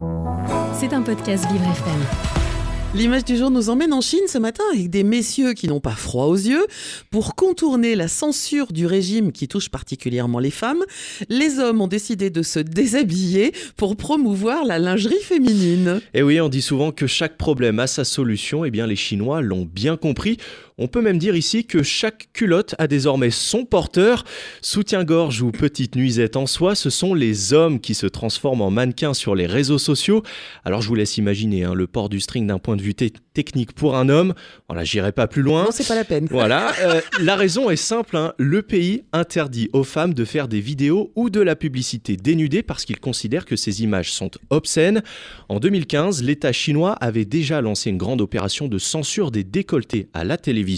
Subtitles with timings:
[0.00, 2.00] C'est un podcast Vivre FM.
[2.94, 5.94] L'image du jour nous emmène en Chine ce matin avec des messieurs qui n'ont pas
[5.94, 6.66] froid aux yeux.
[7.10, 10.82] Pour contourner la censure du régime qui touche particulièrement les femmes,
[11.28, 16.00] les hommes ont décidé de se déshabiller pour promouvoir la lingerie féminine.
[16.14, 19.42] Et oui, on dit souvent que chaque problème a sa solution, et bien les Chinois
[19.42, 20.38] l'ont bien compris.
[20.82, 24.24] On peut même dire ici que chaque culotte a désormais son porteur.
[24.62, 29.12] Soutien-gorge ou petite nuisette en soi, ce sont les hommes qui se transforment en mannequins
[29.12, 30.22] sur les réseaux sociaux.
[30.64, 33.74] Alors je vous laisse imaginer hein, le port du string d'un point de vue technique
[33.74, 34.32] pour un homme.
[34.70, 35.64] Voilà, j'irai pas plus loin.
[35.64, 36.26] Non, c'est pas la peine.
[36.30, 38.16] Voilà, euh, la raison est simple.
[38.16, 38.32] Hein.
[38.38, 42.86] Le pays interdit aux femmes de faire des vidéos ou de la publicité dénudée parce
[42.86, 45.02] qu'il considère que ces images sont obscènes.
[45.50, 50.24] En 2015, l'État chinois avait déjà lancé une grande opération de censure des décolletés à
[50.24, 50.69] la télévision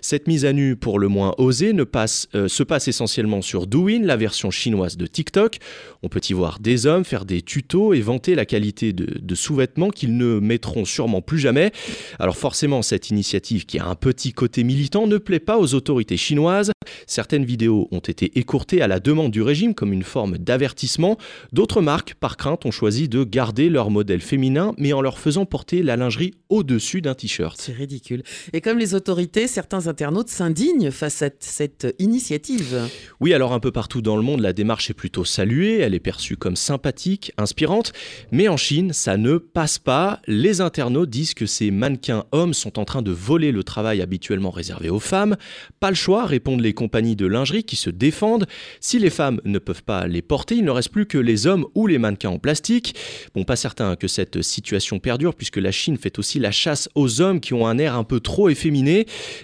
[0.00, 3.66] cette mise à nu pour le moins osée ne passe, euh, se passe essentiellement sur
[3.66, 5.58] Douyin, la version chinoise de TikTok.
[6.02, 9.90] On peut y voir des hommes faire des tutos et vanter la qualité de, sous-vêtements
[9.90, 11.72] qu'ils ne mettront sûrement plus jamais.
[12.18, 16.16] Alors forcément, cette initiative qui a un petit côté militant ne plaît pas aux autorités
[16.16, 16.72] chinoises.
[17.06, 21.18] Certaines vidéos ont été écourtées à la demande du régime comme une forme d'avertissement.
[21.52, 25.44] D'autres marques, par crainte, ont choisi de garder leur modèle féminin, mais en leur faisant
[25.44, 27.60] porter la lingerie au-dessus d'un t-shirt.
[27.60, 28.22] C'est ridicule.
[28.52, 29.05] Et comme les autorités,
[29.46, 32.88] certains internautes s'indignent face à cette initiative.
[33.20, 36.00] Oui, alors un peu partout dans le monde, la démarche est plutôt saluée, elle est
[36.00, 37.92] perçue comme sympathique, inspirante,
[38.32, 40.20] mais en Chine, ça ne passe pas.
[40.26, 44.50] Les internautes disent que ces mannequins hommes sont en train de voler le travail habituellement
[44.50, 45.36] réservé aux femmes.
[45.80, 48.46] Pas le choix, répondent les compagnies de lingerie qui se défendent.
[48.80, 51.66] Si les femmes ne peuvent pas les porter, il ne reste plus que les hommes
[51.74, 52.96] ou les mannequins en plastique.
[53.34, 57.20] Bon, pas certain que cette situation perdure puisque la Chine fait aussi la chasse aux
[57.20, 58.85] hommes qui ont un air un peu trop efféminé.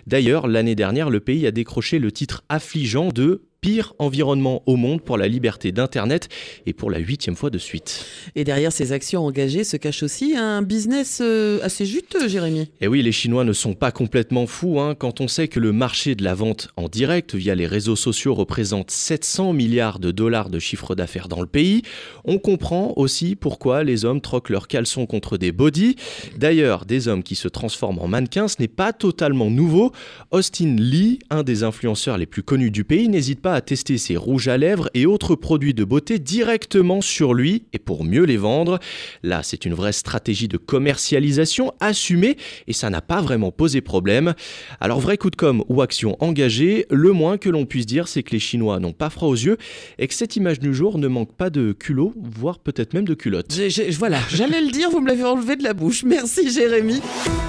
[0.07, 5.01] D'ailleurs, l'année dernière, le pays a décroché le titre affligeant de pire environnement au monde
[5.03, 6.29] pour la liberté d'Internet
[6.67, 8.05] et pour la huitième fois de suite.
[8.35, 12.69] Et derrière ces actions engagées se cache aussi un business euh, assez juteux, Jérémy.
[12.81, 15.71] Et oui, les Chinois ne sont pas complètement fous hein, quand on sait que le
[15.71, 20.51] marché de la vente en direct via les réseaux sociaux représente 700 milliards de dollars
[20.51, 21.83] de chiffre d'affaires dans le pays.
[22.25, 25.95] On comprend aussi pourquoi les hommes troquent leurs caleçons contre des body.
[26.37, 29.93] D'ailleurs, des hommes qui se transforment en mannequins, ce n'est pas totalement nouveau.
[30.33, 34.17] Austin Lee, un des influenceurs les plus connus du pays, n'hésite pas à tester ses
[34.17, 38.37] rouges à lèvres et autres produits de beauté directement sur lui et pour mieux les
[38.37, 38.79] vendre.
[39.23, 42.37] Là, c'est une vraie stratégie de commercialisation assumée
[42.67, 44.35] et ça n'a pas vraiment posé problème.
[44.81, 48.23] Alors, vrai coup de com ou action engagée, le moins que l'on puisse dire, c'est
[48.23, 49.57] que les Chinois n'ont pas froid aux yeux
[49.99, 53.15] et que cette image du jour ne manque pas de culot, voire peut-être même de
[53.15, 53.53] culotte.
[53.99, 56.05] voilà, j'allais le dire, vous me l'avez enlevé de la bouche.
[56.05, 57.01] Merci Jérémy.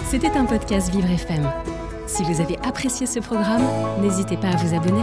[0.09, 1.49] C'était un podcast Vivre FM.
[2.05, 3.63] Si vous avez apprécié ce programme,
[4.01, 5.01] n'hésitez pas à vous abonner.